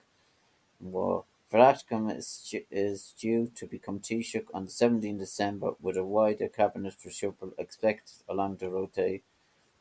and 0.80 0.92
war. 0.92 1.25
Varadkar 1.52 2.16
is, 2.16 2.54
is 2.71 3.14
due 3.19 3.50
to 3.57 3.66
become 3.66 4.00
Taoiseach 4.00 4.47
on 4.54 4.66
the 4.66 4.71
17th 4.71 5.19
December 5.19 5.73
with 5.80 5.97
a 5.97 6.04
wider 6.04 6.49
cabinet 6.49 6.95
reshuffle 7.04 7.52
expected 7.59 8.16
along 8.28 8.57
the 8.57 8.71
rota- 8.71 9.21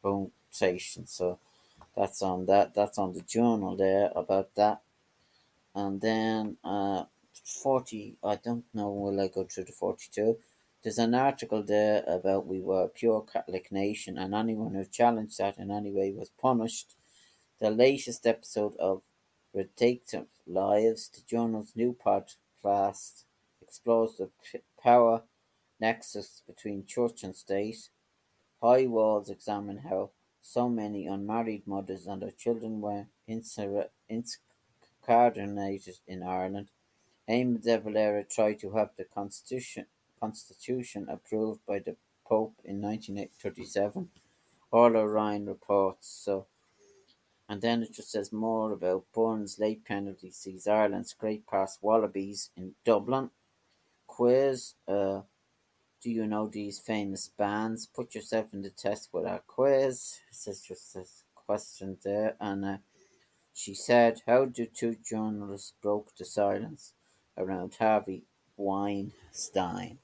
rotation. 0.04 1.06
So 1.06 1.40
that's 1.96 2.22
on 2.22 2.46
that. 2.48 2.74
That's 2.74 2.98
on 2.98 3.14
the 3.14 3.22
journal 3.22 3.76
there 3.76 4.12
about 4.16 4.56
that. 4.56 4.82
And 5.76 6.02
then 6.02 6.58
uh, 6.64 7.04
40, 7.46 8.18
I 8.24 8.36
don't 8.36 8.66
know, 8.74 8.92
will 8.92 9.20
I 9.22 9.28
go 9.28 9.44
through 9.44 9.66
the 9.66 9.72
42? 9.72 10.38
There's 10.82 10.98
an 10.98 11.14
article 11.14 11.62
there 11.62 12.04
about 12.08 12.48
we 12.48 12.62
were 12.62 12.84
a 12.84 12.90
pure 12.90 13.22
Catholic 13.22 13.70
nation, 13.72 14.18
and 14.18 14.34
anyone 14.34 14.74
who 14.74 14.86
challenged 14.86 15.38
that 15.38 15.58
in 15.58 15.72
any 15.72 15.92
way 15.92 16.12
was 16.12 16.30
punished. 16.30 16.96
The 17.60 17.70
latest 17.70 18.26
episode 18.26 18.78
of 18.78 19.02
Redacted 19.54 20.28
Lives, 20.48 21.10
the 21.10 21.22
journal's 21.28 21.74
new 21.76 21.94
podcast, 21.94 23.26
explores 23.62 24.16
the 24.16 24.30
power 24.82 25.24
nexus 25.82 26.44
between 26.48 26.86
church 26.86 27.24
and 27.24 27.36
state. 27.36 27.90
High 28.62 28.86
Walls 28.86 29.30
examine 29.30 29.80
how 29.80 30.12
so 30.42 30.70
many 30.70 31.08
unmarried 31.08 31.68
mothers 31.68 32.08
and 32.08 32.22
their 32.22 32.32
children 32.32 32.80
were 32.80 33.08
incarcerated 33.28 34.40
in 36.08 36.24
Ireland. 36.24 36.72
Eamon 37.30 37.62
de 37.62 37.78
Valera 37.80 38.24
tried 38.24 38.60
to 38.60 38.72
have 38.72 38.92
the 38.98 39.04
constitution 39.04 39.86
constitution 40.20 41.08
approved 41.10 41.62
by 41.66 41.80
the 41.80 41.96
Pope 42.26 42.62
in 42.64 42.80
1937. 42.82 44.10
Orla 44.72 45.08
Ryan 45.08 45.48
reports 45.48 46.08
so. 46.08 46.46
And 47.50 47.62
then 47.64 47.82
it 47.82 47.94
just 47.94 48.12
says 48.12 48.32
more 48.32 48.72
about 48.72 49.06
Byrne's 49.12 49.58
late 49.58 49.84
penalty 49.84 50.30
sees 50.30 50.68
Ireland 50.68 51.08
scrape 51.08 51.48
past 51.48 51.80
Wallabies 51.82 52.52
in 52.56 52.76
Dublin. 52.86 53.32
Quiz 54.06 54.76
uh, 54.88 55.22
Do 56.04 56.12
you 56.12 56.28
know 56.28 56.48
these 56.48 56.78
famous 56.78 57.28
bands? 57.28 57.88
Put 57.88 58.14
yourself 58.14 58.54
in 58.54 58.62
the 58.62 58.70
test 58.70 59.10
with 59.12 59.26
our 59.26 59.42
quiz. 59.48 60.20
It 60.30 60.36
says 60.36 60.62
just 60.62 60.96
a 60.96 61.06
question 61.34 61.98
there. 62.04 62.36
And 62.40 62.64
uh, 62.64 62.78
she 63.54 63.74
said, 63.74 64.22
How 64.28 64.46
do 64.46 64.68
two 64.68 64.96
journalists 65.04 65.74
broke 65.82 66.16
the 66.16 66.26
silence 66.26 66.94
around 67.36 67.78
Harvey 67.80 68.26
Weinstein? 68.56 69.98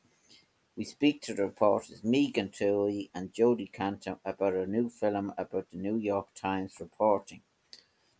We 0.77 0.83
speak 0.83 1.21
to 1.21 1.33
the 1.33 1.43
reporters 1.43 2.03
Megan 2.03 2.49
Twohey 2.49 3.09
and 3.15 3.31
Jodi 3.31 3.67
Kantor 3.67 4.19
about 4.25 4.55
a 4.55 4.67
new 4.67 4.89
film 4.89 5.33
about 5.37 5.69
the 5.71 5.77
New 5.77 5.95
York 5.95 6.33
Times 6.35 6.75
reporting. 6.81 7.43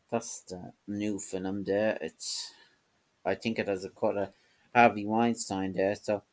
That's 0.10 0.40
the 0.40 0.72
new 0.88 1.20
film 1.20 1.66
there. 1.66 1.98
It's, 2.00 2.54
I 3.26 3.36
think 3.36 3.60
it 3.60 3.68
has 3.68 3.84
a 3.84 3.90
cut 3.90 4.18
of 4.18 4.30
Harvey 4.74 5.06
Weinstein 5.06 5.74
there. 5.74 5.96
So, 5.96 6.24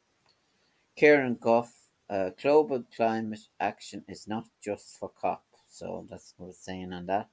Kieran 0.95 1.39
Goff, 1.41 1.89
uh, 2.09 2.31
global 2.41 2.85
climate 2.95 3.49
action 3.59 4.05
is 4.07 4.29
not 4.29 4.47
just 4.63 4.97
for 4.99 5.09
COP. 5.09 5.43
So 5.69 6.07
that's 6.09 6.35
what 6.37 6.51
it's 6.51 6.65
saying 6.65 6.93
on 6.93 7.07
that. 7.07 7.31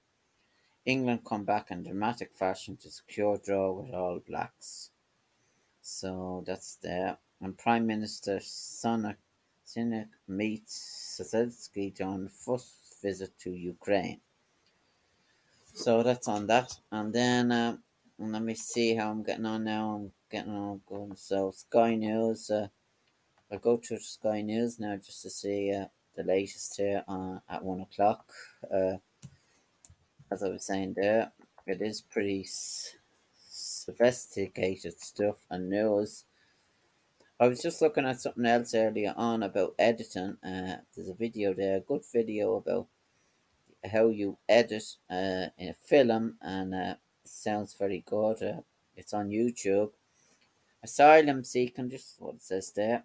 England 0.84 1.26
come 1.26 1.44
back 1.44 1.70
in 1.70 1.84
dramatic 1.84 2.34
fashion 2.34 2.76
to 2.78 2.90
secure 2.90 3.38
draw 3.38 3.72
with 3.72 3.94
All 3.94 4.20
Blacks. 4.28 4.90
So 5.82 6.44
that's 6.48 6.78
there 6.78 7.20
and 7.42 7.58
Prime 7.58 7.86
Minister 7.88 8.38
Sunak 8.38 9.16
meets 10.28 11.22
Zelensky 11.22 12.02
on 12.02 12.28
first 12.28 13.02
visit 13.02 13.38
to 13.40 13.52
Ukraine. 13.52 14.20
So 15.74 16.04
that's 16.04 16.28
on 16.28 16.48
that. 16.48 16.74
And 16.92 17.14
then 17.14 17.52
uh, 17.52 17.78
let 18.18 18.42
me 18.42 18.56
see 18.56 18.96
how 18.96 19.12
I'm 19.12 19.24
getting 19.24 19.46
on 19.46 19.64
now. 19.64 19.96
I'm 19.96 20.12
getting 20.30 20.54
on 20.54 20.82
going. 20.88 21.16
So 21.16 21.52
Sky 21.52 21.96
News. 21.96 22.50
Uh, 22.50 22.68
I'll 23.52 23.60
go 23.60 23.78
to 23.78 24.00
Sky 24.00 24.42
News 24.42 24.80
now 24.80 24.96
just 24.98 25.22
to 25.24 25.30
see 25.30 25.74
uh, 25.74 25.86
the 26.16 26.24
latest 26.24 26.78
here 26.78 27.04
uh, 27.08 27.40
at 27.50 27.64
one 27.64 27.82
o'clock. 27.82 28.26
Uh, 28.72 28.98
as 30.32 30.44
I 30.44 30.50
was 30.50 30.66
saying 30.66 30.94
there, 30.96 31.32
it 31.66 31.82
is 31.82 32.02
pretty 32.02 32.46
sophisticated 33.50 35.00
stuff 35.00 35.38
and 35.50 35.70
news. 35.70 36.26
I 37.42 37.48
was 37.48 37.62
just 37.62 37.82
looking 37.82 38.06
at 38.06 38.20
something 38.20 38.46
else 38.46 38.74
earlier 38.74 39.14
on 39.16 39.44
about 39.44 39.76
editing. 39.80 40.36
Uh, 40.44 40.80
there's 40.94 41.08
a 41.08 41.14
video 41.14 41.54
there, 41.54 41.78
a 41.78 41.80
good 41.80 42.04
video 42.12 42.56
about 42.56 42.88
how 43.90 44.10
you 44.10 44.38
edit 44.50 44.84
uh, 45.10 45.48
in 45.58 45.70
a 45.70 45.74
film, 45.74 46.36
and 46.42 46.76
uh, 46.76 46.96
sounds 47.24 47.76
very 47.80 48.04
good. 48.06 48.44
Uh, 48.44 48.62
it's 48.98 49.14
on 49.14 49.30
YouTube. 49.30 49.92
Asylum 50.84 51.46
seeking, 51.46 51.90
just 51.90 52.16
what 52.20 52.36
it 52.36 52.44
says 52.44 52.74
there. 52.76 53.04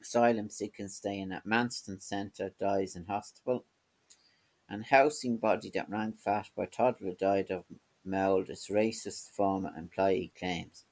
Asylum 0.00 0.48
seeking 0.48 0.88
staying 0.88 1.30
at 1.30 1.46
Manston 1.46 2.00
Centre 2.00 2.52
dies 2.58 2.96
in 2.96 3.04
hospital. 3.04 3.66
And 4.70 4.86
housing 4.86 5.36
body 5.36 5.70
that 5.74 5.90
ran 5.90 6.14
fat 6.14 6.48
by 6.56 6.64
toddler 6.64 7.12
died 7.12 7.50
of 7.50 7.64
mould 8.06 8.48
as 8.48 8.68
racist 8.68 9.32
former 9.32 9.70
employee 9.76 10.32
claims. 10.38 10.84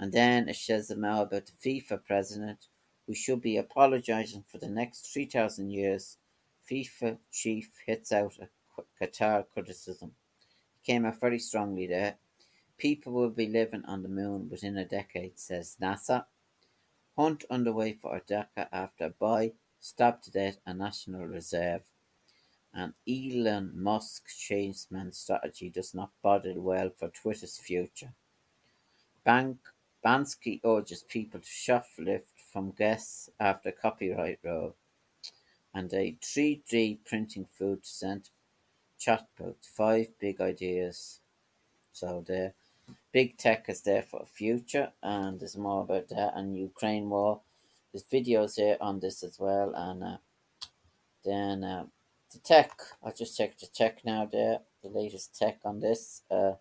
And 0.00 0.14
then 0.14 0.48
it 0.48 0.56
says 0.56 0.90
now 0.96 1.20
about 1.22 1.44
the 1.46 1.52
FIFA 1.86 2.02
president 2.06 2.68
who 3.06 3.12
should 3.12 3.42
be 3.42 3.58
apologising 3.58 4.44
for 4.48 4.56
the 4.56 4.68
next 4.68 5.12
3,000 5.12 5.70
years. 5.70 6.16
FIFA 6.68 7.18
chief 7.30 7.70
hits 7.86 8.10
out 8.10 8.38
a 8.40 8.48
Qatar 8.98 9.44
criticism. 9.52 10.12
He 10.80 10.92
came 10.92 11.04
out 11.04 11.20
very 11.20 11.38
strongly 11.38 11.86
there. 11.86 12.16
People 12.78 13.12
will 13.12 13.28
be 13.28 13.46
living 13.46 13.84
on 13.84 14.02
the 14.02 14.08
moon 14.08 14.48
within 14.48 14.78
a 14.78 14.86
decade, 14.86 15.38
says 15.38 15.76
NASA. 15.82 16.24
Hunt 17.14 17.44
underway 17.50 17.92
for 17.92 18.18
Ardeka 18.18 18.68
after 18.72 19.04
a 19.04 19.10
boy 19.10 19.52
stabbed 19.80 20.34
a 20.34 20.72
national 20.72 21.26
reserve. 21.26 21.82
And 22.72 22.94
Elon 23.06 23.72
Musk's 23.74 24.38
changeman 24.38 25.12
strategy 25.12 25.68
does 25.68 25.92
not 25.94 26.12
bode 26.22 26.56
well 26.56 26.88
for 26.88 27.08
Twitter's 27.08 27.58
future. 27.58 28.14
Bank 29.24 29.58
Banksy 30.04 30.60
urges 30.64 31.02
people 31.02 31.40
to 31.40 31.46
shoplift 31.46 32.40
from 32.52 32.72
guests 32.72 33.28
after 33.38 33.70
copyright 33.70 34.38
row, 34.42 34.74
and 35.74 35.92
a 35.92 36.16
3D 36.22 36.98
printing 37.04 37.46
food 37.46 37.84
sent 37.84 38.30
chatbot. 38.98 39.56
Five 39.62 40.08
big 40.18 40.40
ideas. 40.40 41.20
So 41.92 42.24
the 42.26 42.52
big 43.12 43.36
tech 43.36 43.68
is 43.68 43.82
there 43.82 44.02
for 44.02 44.20
the 44.20 44.26
future, 44.26 44.92
and 45.02 45.40
there's 45.40 45.56
more 45.56 45.82
about 45.82 46.08
that 46.08 46.32
and 46.36 46.56
Ukraine 46.56 47.10
war. 47.10 47.40
There's 47.92 48.04
videos 48.04 48.56
here 48.56 48.76
on 48.80 49.00
this 49.00 49.22
as 49.22 49.38
well, 49.38 49.74
and 49.74 50.02
uh, 50.02 50.16
then 51.24 51.64
uh, 51.64 51.84
the 52.32 52.38
tech. 52.38 52.70
I'll 53.02 53.12
just 53.12 53.36
check 53.36 53.58
the 53.58 53.66
tech 53.66 54.04
now. 54.04 54.26
There, 54.30 54.60
the 54.82 54.88
latest 54.88 55.36
tech 55.36 55.58
on 55.64 55.80
this. 55.80 56.22
Uh, 56.30 56.52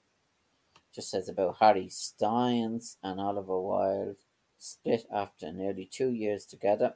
just 0.93 1.11
says 1.11 1.29
about 1.29 1.57
Harry 1.59 1.89
Styles 1.89 2.97
and 3.03 3.19
Olivia 3.19 3.59
Wilde 3.59 4.15
split 4.57 5.05
after 5.13 5.51
nearly 5.51 5.89
two 5.91 6.11
years 6.11 6.45
together. 6.45 6.95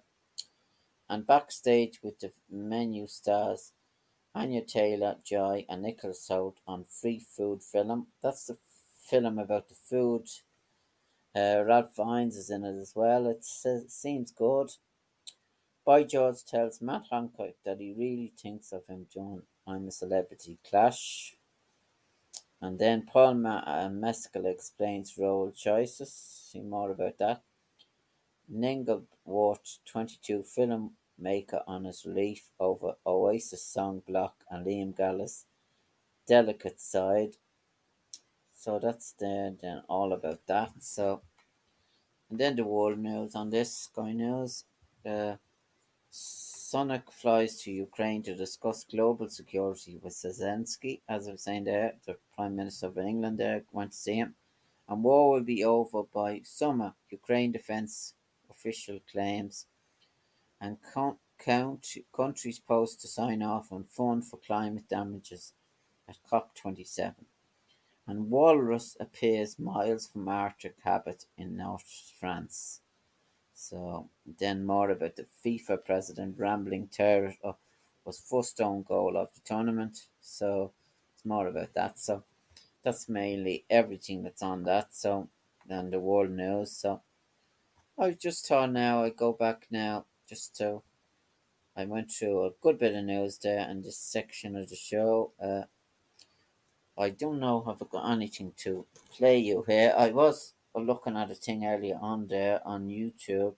And 1.10 1.28
backstage 1.28 2.00
with 2.02 2.20
the 2.20 2.32
menu 2.50 3.08
stars 3.08 3.74
Anya 4.36 4.62
Taylor-Joy, 4.62 5.66
and 5.70 5.84
Nicholas 5.84 6.28
Hoult 6.28 6.58
on 6.66 6.86
Free 6.86 7.20
Food 7.20 7.62
Film. 7.62 8.08
That's 8.22 8.46
the 8.46 8.58
film 9.08 9.38
about 9.38 9.70
the 9.70 9.76
food. 9.76 10.28
Uh, 11.36 11.64
Ralph 11.64 11.96
Fiennes 11.96 12.36
is 12.36 12.50
in 12.50 12.64
it 12.64 12.80
as 12.80 12.94
well. 12.96 13.28
It 13.28 13.44
seems 13.44 14.32
good. 14.32 14.72
Boy 15.86 16.06
George 16.06 16.44
tells 16.46 16.82
Matt 16.82 17.04
Hancock 17.12 17.56
that 17.66 17.80
he 17.80 17.94
really 17.96 18.34
thinks 18.42 18.72
of 18.72 18.88
him 18.88 19.06
during 19.14 19.44
I'm 19.68 19.88
a 19.88 19.92
Celebrity 19.92 20.58
clash. 20.68 21.36
And 22.64 22.80
then 22.80 23.02
Paul 23.02 23.34
Ma- 23.34 23.90
Mescal 23.90 24.46
explains 24.46 25.18
role 25.18 25.52
choices. 25.52 26.14
See 26.14 26.62
more 26.62 26.92
about 26.92 27.18
that. 27.18 27.42
Ward, 29.26 29.60
22 29.86 30.46
filmmaker 30.46 31.62
on 31.68 31.84
his 31.84 32.06
relief 32.06 32.52
over 32.62 32.96
Oasis 33.06 33.66
song 33.66 34.02
Block 34.08 34.46
and 34.50 34.66
Liam 34.66 34.96
Gallagher's 34.96 35.44
Delicate 36.26 36.80
Side. 36.80 37.36
So 38.54 38.80
that's 38.80 39.12
then, 39.20 39.58
then 39.62 39.82
all 39.90 40.14
about 40.14 40.48
that. 40.48 40.72
So, 40.80 41.22
and 42.30 42.40
then 42.40 42.56
the 42.56 42.64
world 42.64 42.98
news 42.98 43.36
on 43.36 43.50
this 43.50 43.74
Sky 43.74 44.14
News. 44.14 44.64
Uh, 45.06 45.36
Sunak 46.74 47.12
flies 47.12 47.62
to 47.62 47.72
Ukraine 47.72 48.24
to 48.24 48.34
discuss 48.34 48.84
global 48.84 49.30
security 49.30 50.00
with 50.02 50.16
Zelensky. 50.16 51.02
As 51.08 51.28
I 51.28 51.34
was 51.34 51.44
saying 51.44 51.66
there, 51.66 51.94
the 52.08 52.18
Prime 52.34 52.56
Minister 52.56 52.88
of 52.88 52.98
England 52.98 53.38
there 53.38 53.62
went 53.72 53.92
to 53.92 53.98
see 53.98 54.16
him. 54.16 54.34
And 54.90 55.04
war 55.04 55.30
will 55.30 55.44
be 55.44 55.64
over 55.64 56.02
by 56.02 56.42
summer, 56.44 56.96
Ukraine 57.12 57.52
defense 57.52 58.16
official 58.50 59.00
claims. 59.12 59.68
And 60.60 60.78
count, 61.38 61.96
countries 62.12 62.58
post 62.58 63.02
to 63.02 63.08
sign 63.08 63.44
off 63.44 63.72
on 63.72 63.84
fund 63.84 64.26
for 64.26 64.38
climate 64.38 64.90
damages 64.90 65.54
at 66.10 66.18
COP27. 66.28 67.14
And 68.08 68.32
walrus 68.32 68.98
appears 69.00 69.60
miles 69.60 70.08
from 70.08 70.28
Arctic 70.28 70.78
habit 70.84 71.26
in 71.38 71.56
North 71.56 72.14
France. 72.20 72.82
So 73.70 74.10
then 74.40 74.66
more 74.66 74.90
about 74.90 75.16
the 75.16 75.26
FIFA 75.44 75.86
president 75.86 76.38
rambling 76.38 76.88
terror 76.88 77.34
uh, 77.42 77.54
was 78.04 78.20
first 78.20 78.60
own 78.60 78.84
goal 78.84 79.16
of 79.16 79.34
the 79.34 79.40
tournament. 79.46 80.08
So 80.20 80.74
it's 81.14 81.24
more 81.24 81.48
about 81.48 81.74
that. 81.74 81.98
So 81.98 82.24
that's 82.84 83.08
mainly 83.08 83.64
everything 83.70 84.22
that's 84.22 84.44
on 84.44 84.64
that. 84.64 84.94
So 84.94 85.30
then 85.66 85.92
the 85.92 86.00
world 86.02 86.32
news. 86.32 86.72
So 86.72 87.02
I 87.98 88.12
just 88.12 88.46
thought 88.46 88.74
now 88.74 89.06
I'd 89.06 89.16
go 89.16 89.32
back 89.32 89.68
now 89.72 90.06
just 90.28 90.58
to. 90.58 90.82
I 91.76 91.86
went 91.86 92.12
through 92.12 92.46
a 92.46 92.52
good 92.62 92.78
bit 92.78 92.96
of 92.96 93.06
news 93.06 93.38
there 93.38 93.68
in 93.70 93.82
this 93.82 93.98
section 93.98 94.58
of 94.58 94.70
the 94.70 94.76
show. 94.76 95.32
Uh, 95.42 95.64
I 96.98 97.12
don't 97.12 97.40
know 97.40 97.64
if 97.66 97.82
I've 97.82 97.90
got 97.90 98.12
anything 98.12 98.52
to 98.58 98.86
play 99.16 99.38
you 99.40 99.64
here. 99.66 99.96
I 99.98 100.10
was 100.10 100.54
looking 100.82 101.18
at 101.18 101.32
a 101.32 101.36
thing 101.36 101.66
earlier 101.66 101.98
on 102.02 102.28
there 102.28 102.62
on 102.66 102.88
YouTube. 102.88 103.56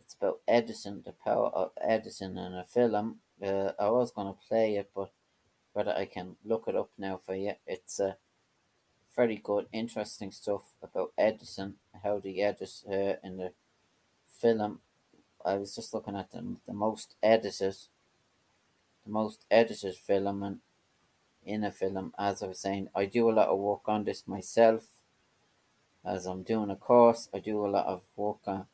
It's 0.00 0.14
about 0.14 0.40
Edison, 0.46 1.02
the 1.04 1.12
power 1.12 1.48
of 1.48 1.70
Edison 1.80 2.36
in 2.36 2.54
a 2.54 2.64
film. 2.64 3.20
Uh, 3.42 3.72
I 3.78 3.88
was 3.90 4.10
going 4.10 4.28
to 4.28 4.48
play 4.48 4.76
it, 4.76 4.90
but 4.94 5.10
whether 5.72 5.92
I 5.92 6.06
can 6.06 6.36
look 6.44 6.64
it 6.68 6.76
up 6.76 6.90
now 6.98 7.20
for 7.24 7.34
you. 7.34 7.52
It's 7.66 8.00
uh, 8.00 8.14
very 9.14 9.36
good, 9.36 9.66
interesting 9.72 10.30
stuff 10.30 10.72
about 10.82 11.12
Edison, 11.18 11.74
how 12.02 12.18
the 12.18 12.42
edit 12.42 12.70
uh, 12.88 13.16
in 13.22 13.36
the 13.36 13.52
film. 14.40 14.80
I 15.44 15.54
was 15.56 15.74
just 15.74 15.92
looking 15.92 16.16
at 16.16 16.30
the, 16.32 16.56
the 16.66 16.72
most 16.72 17.14
edited, 17.22 17.76
the 19.04 19.12
most 19.12 19.44
edited 19.50 19.94
film 19.94 20.42
and 20.42 20.58
in 21.44 21.64
a 21.64 21.70
film. 21.70 22.12
As 22.18 22.42
I 22.42 22.48
was 22.48 22.60
saying, 22.60 22.88
I 22.94 23.04
do 23.04 23.28
a 23.28 23.32
lot 23.32 23.48
of 23.48 23.58
work 23.58 23.82
on 23.86 24.04
this 24.04 24.26
myself. 24.26 24.86
As 26.04 26.26
I'm 26.26 26.42
doing 26.42 26.70
a 26.70 26.76
course, 26.76 27.28
I 27.32 27.38
do 27.38 27.64
a 27.64 27.68
lot 27.68 27.86
of 27.86 28.02
work 28.14 28.40
on 28.46 28.66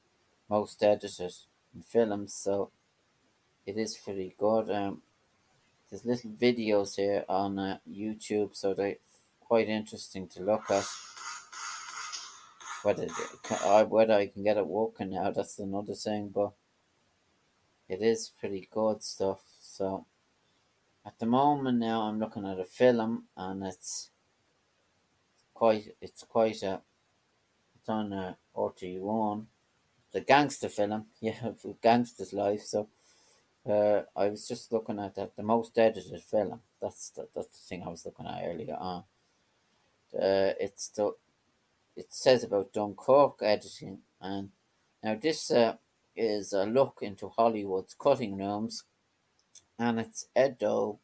most 0.49 0.83
editors 0.83 1.47
and 1.73 1.85
films, 1.85 2.35
so 2.35 2.71
it 3.65 3.77
is 3.77 3.97
pretty 3.97 4.35
good. 4.37 4.69
Um, 4.69 5.03
there's 5.89 6.05
little 6.05 6.31
videos 6.31 6.97
here 6.97 7.25
on 7.29 7.59
uh, 7.59 7.79
YouTube, 7.89 8.57
so 8.57 8.75
they're 8.75 8.97
quite 9.41 9.69
interesting 9.69 10.27
to 10.29 10.43
look 10.43 10.71
at. 10.71 10.85
Whether 12.83 13.09
I 13.65 13.83
whether 13.83 14.15
I 14.15 14.27
can 14.29 14.43
get 14.43 14.57
it 14.57 14.67
working 14.67 15.11
now, 15.11 15.31
that's 15.31 15.59
another 15.59 15.95
thing, 15.95 16.31
but 16.35 16.53
it 17.89 18.01
is 18.01 18.33
pretty 18.41 18.69
good 18.73 19.03
stuff. 19.03 19.41
So 19.61 20.07
at 21.05 21.19
the 21.19 21.27
moment 21.27 21.79
now, 21.79 22.03
I'm 22.03 22.19
looking 22.19 22.47
at 22.47 22.59
a 22.59 22.65
film, 22.65 23.25
and 23.37 23.63
it's 23.65 24.11
quite 25.53 25.95
it's 26.01 26.23
quite 26.25 26.63
a 26.63 26.81
on 27.91 28.13
uh, 28.13 28.35
RTÉ1, 28.57 29.45
the 30.13 30.21
gangster 30.21 30.69
film, 30.69 31.07
yeah, 31.21 31.51
gangster's 31.83 32.33
life. 32.33 32.63
So 32.63 32.89
uh, 33.69 34.03
I 34.17 34.29
was 34.29 34.49
just 34.49 34.73
looking 34.73 34.99
at 34.99 35.15
that, 35.17 35.37
the 35.37 35.43
most 35.43 35.79
edited 35.79 36.23
film. 36.23 36.61
That's 36.81 37.11
the, 37.11 37.29
that's 37.35 37.61
the 37.61 37.69
thing 37.69 37.83
I 37.83 37.91
was 37.91 38.05
looking 38.05 38.27
at 38.27 38.43
earlier 38.45 38.77
on. 38.79 39.05
Uh, 40.15 40.55
it's 40.59 40.89
the 40.89 41.13
it 41.97 42.07
says 42.13 42.45
about 42.45 42.73
Dunkirk 42.73 43.43
editing, 43.43 43.99
and 44.21 44.51
now 45.05 45.17
this 45.21 45.51
uh, 45.51 45.75
is 46.17 46.53
a 46.53 46.65
look 46.65 46.99
into 47.03 47.29
Hollywood's 47.29 47.95
cutting 47.95 48.37
rooms, 48.37 48.85
and 49.79 50.01
it's 50.01 50.27
Adobe 50.35 50.99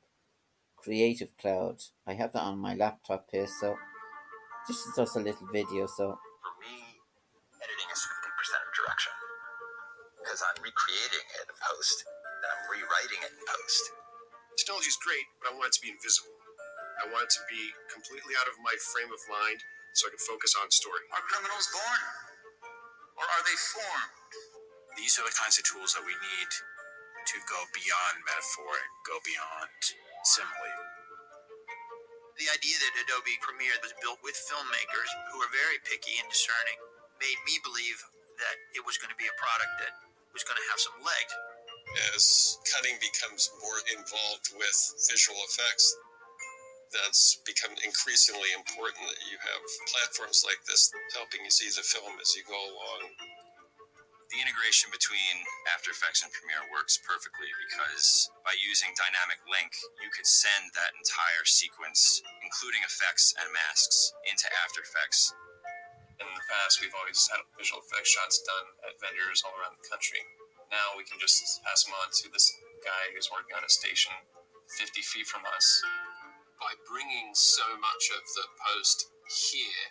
Creative 0.76 1.36
Cloud. 1.36 1.82
I 2.06 2.14
have 2.14 2.32
that 2.32 2.42
on 2.42 2.58
my 2.58 2.74
laptop 2.74 3.28
here, 3.30 3.46
so 3.46 3.76
this 4.66 4.78
is 4.78 4.96
just 4.96 5.16
a 5.16 5.20
little 5.20 5.46
video. 5.52 5.86
So 5.86 6.18
for 6.18 6.25
editing 7.76 7.92
is 7.92 8.08
fifty 8.08 8.32
percent 8.40 8.64
of 8.64 8.72
direction 8.72 9.12
because 10.16 10.40
I'm 10.40 10.64
recreating 10.64 11.28
it 11.36 11.44
in 11.44 11.52
post 11.60 12.08
and 12.08 12.48
I'm 12.48 12.62
rewriting 12.72 13.20
it 13.20 13.36
in 13.36 13.42
post. 13.44 13.92
Technology 14.56 14.88
is 14.88 14.96
great, 15.04 15.28
but 15.36 15.52
I 15.52 15.60
want 15.60 15.68
it 15.68 15.76
to 15.76 15.84
be 15.84 15.92
invisible. 15.92 16.32
I 17.04 17.12
want 17.12 17.28
it 17.28 17.36
to 17.36 17.44
be 17.52 17.60
completely 17.92 18.32
out 18.40 18.48
of 18.48 18.56
my 18.64 18.72
frame 18.96 19.12
of 19.12 19.20
mind 19.28 19.60
so 19.92 20.08
I 20.08 20.16
can 20.16 20.24
focus 20.24 20.56
on 20.56 20.72
story. 20.72 21.04
Are 21.12 21.20
criminals 21.28 21.68
born? 21.68 22.00
Or 23.20 23.28
are 23.28 23.44
they 23.44 23.58
formed? 23.76 24.16
These 24.96 25.20
are 25.20 25.28
the 25.28 25.36
kinds 25.36 25.60
of 25.60 25.68
tools 25.68 25.92
that 25.92 26.04
we 26.08 26.16
need 26.16 26.50
to 27.28 27.36
go 27.44 27.60
beyond 27.76 28.24
metaphor 28.24 28.72
and 28.72 28.92
go 29.04 29.20
beyond 29.20 29.76
simile. 30.24 30.80
The 32.40 32.48
idea 32.56 32.76
that 32.80 33.04
Adobe 33.04 33.36
Premiere 33.44 33.76
was 33.84 33.92
built 34.00 34.20
with 34.24 34.36
filmmakers 34.48 35.10
who 35.28 35.44
are 35.44 35.52
very 35.52 35.76
picky 35.84 36.16
and 36.16 36.28
discerning 36.32 36.80
made 37.20 37.40
me 37.48 37.56
believe 37.62 37.98
that 38.40 38.56
it 38.76 38.82
was 38.84 39.00
going 39.00 39.12
to 39.12 39.20
be 39.20 39.28
a 39.28 39.36
product 39.40 39.72
that 39.80 39.92
was 40.36 40.44
going 40.44 40.60
to 40.60 40.68
have 40.68 40.80
some 40.80 40.98
legs. 41.00 41.32
As 42.12 42.24
cutting 42.68 42.98
becomes 43.00 43.48
more 43.62 43.80
involved 43.96 44.52
with 44.58 44.76
visual 45.08 45.38
effects, 45.48 45.86
that's 46.92 47.40
become 47.46 47.74
increasingly 47.82 48.52
important 48.54 49.06
that 49.08 49.22
you 49.26 49.38
have 49.40 49.62
platforms 49.90 50.44
like 50.46 50.60
this 50.68 50.90
helping 51.14 51.42
you 51.42 51.50
see 51.50 51.70
the 51.72 51.82
film 51.82 52.14
as 52.20 52.34
you 52.36 52.44
go 52.46 52.58
along. 52.58 53.10
The 54.34 54.42
integration 54.42 54.90
between 54.90 55.46
After 55.70 55.94
Effects 55.94 56.26
and 56.26 56.34
Premiere 56.34 56.66
works 56.74 56.98
perfectly 56.98 57.46
because 57.62 58.26
by 58.42 58.58
using 58.58 58.90
Dynamic 58.98 59.38
Link, 59.46 59.70
you 60.02 60.10
could 60.10 60.26
send 60.26 60.74
that 60.74 60.98
entire 60.98 61.46
sequence, 61.46 62.20
including 62.42 62.82
effects 62.82 63.30
and 63.38 63.46
masks, 63.54 64.10
into 64.26 64.50
After 64.66 64.82
Effects. 64.82 65.30
Past, 66.56 66.80
we've 66.80 66.96
always 66.96 67.20
had 67.28 67.44
visual 67.60 67.84
effects 67.84 68.16
shots 68.16 68.40
done 68.40 68.66
at 68.88 68.96
vendors 68.96 69.44
all 69.44 69.52
around 69.60 69.76
the 69.76 69.84
country. 69.92 70.24
Now 70.72 70.96
we 70.96 71.04
can 71.04 71.20
just 71.20 71.44
pass 71.68 71.84
them 71.84 71.92
on 72.00 72.08
to 72.08 72.32
this 72.32 72.48
guy 72.80 73.12
who's 73.12 73.28
working 73.28 73.52
on 73.52 73.60
a 73.60 73.68
station 73.68 74.16
50 74.80 75.04
feet 75.04 75.28
from 75.28 75.44
us 75.44 75.66
by 76.56 76.72
bringing 76.88 77.36
so 77.36 77.64
much 77.76 78.04
of 78.16 78.24
the 78.34 78.46
post 78.56 79.06
here, 79.28 79.84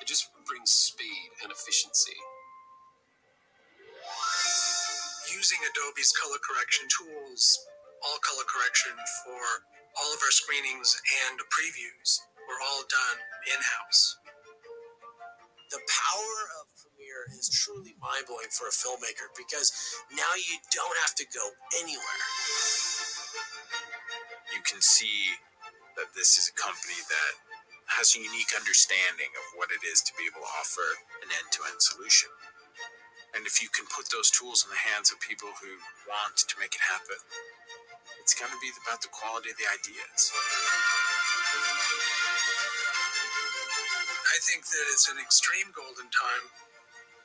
it 0.00 0.08
just 0.08 0.32
brings 0.48 0.72
speed 0.72 1.36
and 1.44 1.52
efficiency. 1.52 2.16
Using 5.28 5.60
Adobe's 5.68 6.16
color 6.16 6.40
correction 6.40 6.88
tools, 6.88 7.60
all 8.00 8.18
color 8.24 8.46
correction 8.48 8.96
for 9.24 9.42
all 10.00 10.10
of 10.16 10.20
our 10.24 10.32
screenings 10.32 10.96
and 11.28 11.36
previews 11.52 12.24
were 12.48 12.60
all 12.64 12.82
done 12.88 13.18
in 13.52 13.60
house. 13.60 14.16
The 15.66 15.82
power 15.82 16.38
of 16.62 16.70
Premiere 16.78 17.26
is 17.34 17.50
truly 17.50 17.98
mind 17.98 18.30
blowing 18.30 18.54
for 18.54 18.70
a 18.70 18.74
filmmaker 18.74 19.26
because 19.34 19.74
now 20.14 20.30
you 20.38 20.62
don't 20.70 20.98
have 21.02 21.18
to 21.18 21.26
go 21.26 21.42
anywhere. 21.82 22.22
You 24.54 24.62
can 24.62 24.78
see 24.78 25.34
that 25.98 26.14
this 26.14 26.38
is 26.38 26.46
a 26.46 26.54
company 26.54 27.02
that 27.10 27.32
has 27.98 28.14
a 28.14 28.22
unique 28.22 28.54
understanding 28.54 29.34
of 29.34 29.44
what 29.58 29.74
it 29.74 29.82
is 29.82 30.02
to 30.06 30.14
be 30.14 30.30
able 30.30 30.46
to 30.46 30.52
offer 30.54 30.86
an 31.26 31.34
end 31.34 31.50
to 31.58 31.66
end 31.66 31.82
solution. 31.82 32.30
And 33.34 33.42
if 33.42 33.58
you 33.58 33.66
can 33.68 33.90
put 33.90 34.06
those 34.14 34.30
tools 34.30 34.62
in 34.62 34.70
the 34.70 34.78
hands 34.78 35.10
of 35.10 35.18
people 35.18 35.50
who 35.58 35.82
want 36.06 36.38
to 36.46 36.54
make 36.62 36.78
it 36.78 36.84
happen, 36.86 37.18
it's 38.22 38.38
going 38.38 38.54
to 38.54 38.60
be 38.62 38.70
about 38.86 39.02
the 39.02 39.10
quality 39.10 39.50
of 39.50 39.58
the 39.58 39.66
ideas. 39.66 40.30
I 44.36 44.38
think 44.44 44.68
that 44.68 44.84
it's 44.92 45.08
an 45.08 45.16
extreme 45.16 45.72
golden 45.72 46.12
time. 46.12 46.44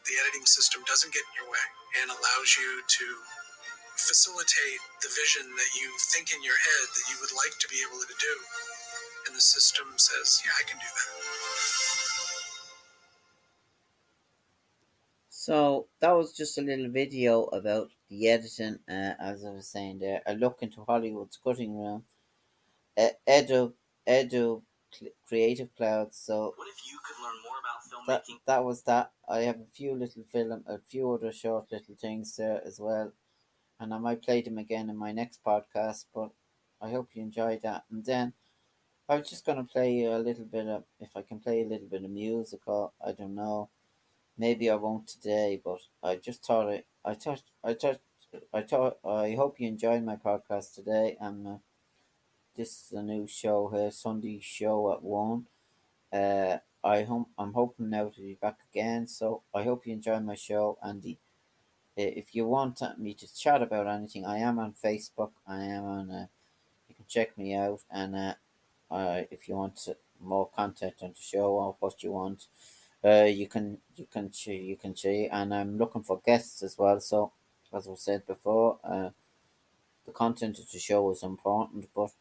The 0.08 0.15
editing 0.24 0.47
system 0.47 0.80
doesn't 0.88 1.12
get 1.12 1.28
in 1.28 1.43
your 1.43 1.52
way 1.52 1.67
and 2.00 2.08
allows 2.08 2.56
you 2.56 2.80
to 2.88 3.06
facilitate 4.00 4.80
the 5.04 5.12
vision 5.12 5.52
that 5.52 5.71
you 5.76 5.91
think 6.15 6.32
in 6.32 6.39
your 6.39 6.56
head 6.56 6.88
that 6.88 7.06
you 7.12 7.19
would 7.19 7.36
like 7.36 7.52
to 7.60 7.67
be 7.67 7.84
able 7.84 8.00
to 8.00 8.15
do. 8.15 8.34
And 9.28 9.36
the 9.36 9.43
system 9.43 9.91
says, 10.00 10.39
yeah, 10.45 10.56
I 10.56 10.63
can 10.63 10.80
do 10.80 10.88
that. 10.88 11.12
So 15.28 15.88
that 16.00 16.15
was 16.15 16.32
just 16.32 16.58
a 16.58 16.62
little 16.63 16.88
video 16.88 17.52
about 17.52 17.91
the 18.08 18.30
editing, 18.30 18.80
uh, 18.88 19.19
as 19.19 19.43
I 19.43 19.52
was 19.52 19.67
saying 19.67 20.00
there, 20.00 20.21
a 20.26 20.34
look 20.34 20.60
into 20.63 20.86
Hollywood's 20.88 21.38
cutting 21.43 21.76
room, 21.78 22.04
uh, 22.97 23.10
Edu, 23.28 23.74
Edu 24.08 24.62
Creative 25.28 25.70
Cloud. 25.76 26.14
So 26.14 26.54
what 26.56 26.68
if 26.68 26.92
you 26.92 27.00
could 27.06 27.22
learn 27.24 27.36
more 27.44 27.60
about 27.60 28.24
filmmaking? 28.24 28.40
That, 28.46 28.54
that 28.54 28.64
was 28.64 28.84
that. 28.84 29.12
I 29.28 29.40
have 29.42 29.58
a 29.58 29.72
few 29.74 29.96
little 29.96 30.24
film, 30.32 30.64
a 30.68 30.78
few 30.80 31.12
other 31.12 31.32
short 31.32 31.72
little 31.72 31.96
things 31.96 32.36
there 32.36 32.62
as 32.66 32.80
well 32.80 33.14
and 33.82 33.96
I 33.96 33.98
might 33.98 34.22
play 34.22 34.42
them 34.42 34.60
again 34.60 34.92
in 34.92 34.96
my 34.96 35.12
next 35.12 35.44
podcast. 35.44 36.06
But 36.14 36.30
I 36.80 36.92
hope 36.92 37.10
you 37.14 37.24
enjoyed 37.24 37.64
that. 37.64 37.84
And 37.90 38.06
then 38.06 38.34
I 39.10 39.18
was 39.18 39.28
just 39.28 39.44
gonna 39.44 39.64
play 39.64 39.92
you 39.94 40.12
a 40.12 40.20
little 40.20 40.46
bit 40.46 40.68
of, 40.68 40.84
if 41.00 41.10
I 41.16 41.24
can 41.24 41.40
play 41.40 41.62
a 41.64 41.68
little 41.68 41.88
bit 41.88 42.04
of 42.04 42.12
music. 42.12 42.62
Or, 42.68 42.92
I 43.06 43.12
don't 43.12 43.34
know. 43.34 43.70
Maybe 44.38 44.70
I 44.70 44.76
won't 44.76 45.08
today, 45.08 45.60
but 45.64 45.80
I 46.04 46.16
just 46.16 46.46
thought 46.46 46.70
I, 46.70 46.84
I 47.04 47.16
thought, 47.16 47.42
I 47.64 47.74
thought, 47.74 48.00
I 48.54 48.62
thought, 48.62 49.00
I 49.04 49.34
hope 49.34 49.60
you 49.60 49.68
enjoyed 49.68 50.04
my 50.04 50.16
podcast 50.16 50.76
today. 50.76 51.18
And 51.20 51.48
uh, 51.48 51.58
this 52.56 52.86
is 52.86 52.92
a 52.92 53.02
new 53.02 53.28
show 53.28 53.70
here, 53.74 53.92
Sunday 53.92 54.40
show 54.42 54.92
at 54.92 55.02
one. 55.02 55.46
Uh, 56.12 56.58
I 56.84 57.04
hope 57.04 57.30
I'm 57.38 57.54
hoping 57.54 57.90
now 57.90 58.10
to 58.10 58.22
be 58.22 58.38
back 58.42 58.58
again. 58.72 59.08
So 59.08 59.44
I 59.54 59.64
hope 59.64 59.88
you 59.88 59.94
enjoy 59.94 60.20
my 60.20 60.36
show 60.36 60.78
Andy. 60.84 61.20
if 61.96 62.36
you 62.36 62.46
want 62.48 62.82
me 62.98 63.14
to 63.14 63.34
chat 63.34 63.62
about 63.62 63.88
anything, 63.88 64.26
I 64.26 64.40
am 64.40 64.60
on 64.60 64.74
Facebook. 64.74 65.32
I 65.48 65.64
am 65.64 65.84
on. 65.84 66.12
Uh, 66.12 66.28
you 66.90 66.96
can 66.96 67.06
check 67.08 67.38
me 67.38 67.54
out, 67.56 67.82
and 67.90 68.16
uh, 68.16 68.34
uh, 68.90 69.22
if 69.32 69.48
you 69.48 69.56
want 69.56 69.88
more 70.20 70.50
content 70.50 70.96
on 71.02 71.10
the 71.10 71.22
show 71.22 71.52
or 71.54 71.76
what 71.80 72.04
you 72.04 72.12
want, 72.12 72.48
uh, 73.04 73.24
you 73.24 73.48
can 73.48 73.78
you 73.96 74.08
can 74.12 74.32
you 74.46 74.76
can 74.76 74.96
see, 74.96 75.28
and 75.28 75.54
I'm 75.54 75.78
looking 75.78 76.04
for 76.04 76.22
guests 76.26 76.64
as 76.64 76.78
well. 76.78 77.00
So, 77.00 77.32
as 77.74 77.88
I 77.88 77.96
said 77.96 78.26
before, 78.26 78.80
uh, 78.84 79.10
the 80.06 80.12
content 80.12 80.60
of 80.60 80.70
the 80.72 80.80
show 80.80 81.12
is 81.12 81.24
important, 81.24 81.88
but 81.96 82.12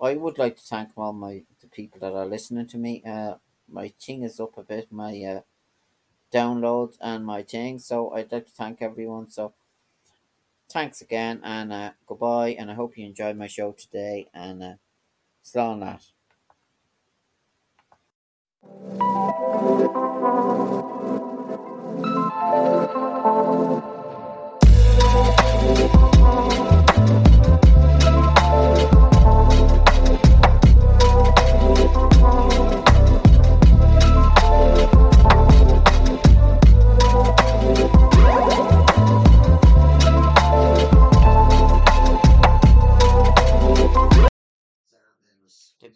I 0.00 0.14
would 0.14 0.38
like 0.38 0.56
to 0.56 0.62
thank 0.62 0.90
all 0.96 1.12
my 1.12 1.44
the 1.60 1.68
people 1.68 2.00
that 2.00 2.12
are 2.14 2.26
listening 2.26 2.66
to 2.68 2.78
me. 2.78 3.02
Uh, 3.04 3.36
my 3.68 3.88
thing 3.88 4.22
is 4.22 4.40
up 4.40 4.56
a 4.58 4.62
bit, 4.62 4.92
my 4.92 5.22
uh, 5.22 5.40
downloads 6.32 6.96
and 7.00 7.26
my 7.26 7.42
thing. 7.42 7.78
So 7.78 8.12
I'd 8.12 8.32
like 8.32 8.46
to 8.46 8.52
thank 8.52 8.82
everyone. 8.82 9.30
So 9.30 9.54
thanks 10.68 11.00
again, 11.00 11.40
and 11.42 11.72
uh, 11.72 11.92
goodbye. 12.06 12.50
And 12.50 12.70
I 12.70 12.74
hope 12.74 12.96
you 12.96 13.04
enjoyed 13.06 13.36
my 13.36 13.46
show 13.48 13.72
today. 13.72 14.28
And 14.32 14.62
uh, 14.62 14.74
slán 15.44 15.80
that. 15.80 16.04
The 25.66 25.95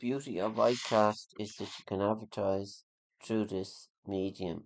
beauty 0.00 0.40
of 0.40 0.54
Acast 0.54 1.26
is 1.38 1.56
that 1.56 1.78
you 1.78 1.84
can 1.86 2.00
advertise 2.00 2.84
through 3.22 3.44
this 3.44 3.88
medium. 4.06 4.64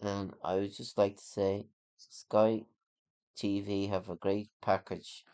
And 0.00 0.32
I 0.42 0.54
would 0.54 0.74
just 0.74 0.96
like 0.96 1.16
to 1.18 1.22
say 1.22 1.66
Sky 1.98 2.64
TV 3.36 3.88
have 3.88 4.08
a 4.08 4.16
great 4.16 4.48
package 4.62 5.24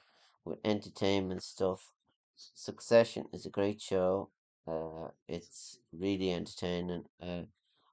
with 0.44 0.58
entertainment 0.64 1.44
stuff. 1.44 1.92
Succession 2.36 3.26
is 3.32 3.46
a 3.46 3.50
great 3.50 3.80
show. 3.80 4.30
Uh, 4.66 5.08
it's 5.28 5.78
really 5.92 6.32
entertaining. 6.32 7.04
Uh, 7.22 7.42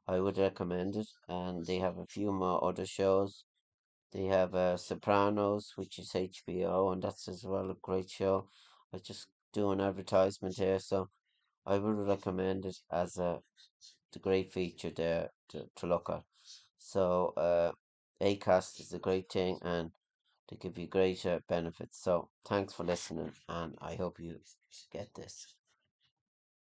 I 0.08 0.20
would 0.20 0.40
recommend 0.40 0.96
it. 0.96 1.08
And 1.30 1.66
they 1.66 1.78
have 1.78 2.00
a 2.00 2.08
few 2.08 2.32
more 2.32 2.64
other 2.64 2.88
shows. 2.88 3.44
They 4.12 4.26
have 4.26 4.56
uh, 4.56 4.76
Sopranos, 4.76 5.74
which 5.76 6.00
is 6.00 6.12
HBO, 6.16 6.92
and 6.92 7.02
that's 7.02 7.28
as 7.28 7.44
well 7.46 7.70
a 7.70 7.76
great 7.76 8.10
show. 8.10 8.48
I 8.94 8.98
just 8.98 9.28
do 9.54 9.72
an 9.72 9.82
advertisement 9.82 10.58
here, 10.58 10.80
so 10.80 11.10
I 11.66 11.78
would 11.78 12.08
recommend 12.08 12.66
it 12.66 12.78
as 12.92 13.18
a 13.18 13.42
the 14.14 14.20
great 14.20 14.52
feature 14.52 14.90
there 14.90 15.30
to, 15.50 15.70
to 15.76 15.88
look 15.88 16.10
at. 16.10 16.24
So 16.78 17.34
uh, 17.38 17.72
Acast 18.22 18.80
is 18.82 18.94
a 18.94 19.00
great 19.00 19.30
thing, 19.32 19.60
and 19.62 19.92
they 20.50 20.58
give 20.58 20.78
you 20.78 20.88
greater 20.88 21.42
benefits. 21.48 22.02
So 22.02 22.30
thanks 22.46 22.74
for 22.74 22.84
listening, 22.84 23.32
and 23.48 23.76
I 23.82 23.96
hope 23.96 24.20
you 24.20 24.40
get 24.92 25.14
this. 25.16 25.56